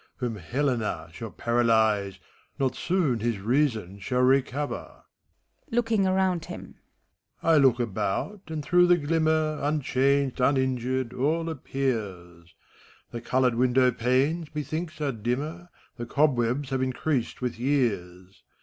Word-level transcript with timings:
Whom 0.15 0.37
Helena 0.37 1.09
shall 1.13 1.29
paralyze 1.29 2.17
Not 2.57 2.75
soon 2.75 3.19
his 3.19 3.37
reason 3.37 4.01
will 4.09 4.21
recover. 4.21 5.03
{Looking 5.69 6.07
around 6.07 6.45
him.) 6.45 6.77
ACT 7.43 7.45
II. 7.45 7.49
67 7.51 7.53
I 7.53 7.57
look 7.67 7.77
abonty 7.77 8.49
and 8.49 8.65
through 8.65 8.87
the 8.87 8.97
glimmer 8.97 9.59
Unchanged, 9.61 10.41
uninjured, 10.41 11.13
all 11.13 11.51
appears: 11.51 12.55
The 13.11 13.21
colored 13.21 13.53
window 13.53 13.91
panes, 13.91 14.47
methinks, 14.55 14.99
are 15.01 15.11
dimmer, 15.11 15.69
The 15.97 16.07
cobwebs 16.07 16.71
have 16.71 16.81
increased 16.81 17.43
with 17.43 17.59
years. 17.59 18.41